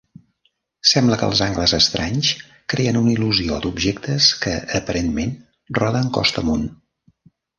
[0.91, 2.31] Sembla que els angles estranys
[2.73, 5.35] creen una il·lusió d'objectes que aparentment
[5.81, 6.65] roden costa amunt.